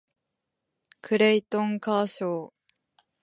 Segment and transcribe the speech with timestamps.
[1.03, 2.51] クレイトン・カーショー